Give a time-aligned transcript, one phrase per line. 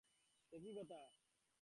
[0.47, 0.99] সে কী কথা।